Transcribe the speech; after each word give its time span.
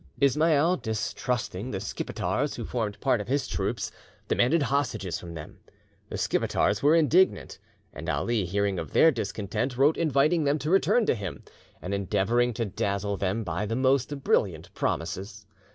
Ismail, 0.19 0.77
distrusting 0.77 1.69
the 1.69 1.79
Skipetars, 1.79 2.55
who 2.55 2.65
formed 2.65 2.99
part 3.01 3.21
of 3.21 3.27
his 3.27 3.47
troops, 3.47 3.91
demanded 4.27 4.63
hostages 4.63 5.19
from 5.19 5.35
them. 5.35 5.59
The 6.09 6.17
Skipetars 6.17 6.81
were 6.81 6.95
indignant, 6.95 7.59
and 7.93 8.09
Ali 8.09 8.45
hearing 8.45 8.79
of 8.79 8.93
their 8.93 9.11
discontent, 9.11 9.77
wrote 9.77 9.97
inviting 9.97 10.43
them 10.43 10.57
to 10.57 10.71
return 10.71 11.05
to 11.05 11.13
him, 11.13 11.43
and 11.83 11.93
endeavouring 11.93 12.51
to 12.55 12.65
dazzle 12.65 13.15
them 13.15 13.43
by 13.43 13.67
the 13.67 13.75
most 13.75 14.23
brilliant 14.23 14.73
promises. 14.73 15.45